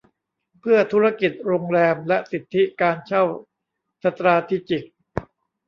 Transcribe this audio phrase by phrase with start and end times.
[0.59, 3.23] เพื่อธุรกิจโรงแรมและสิทธิการเช่า
[4.03, 4.83] สตราทีจิก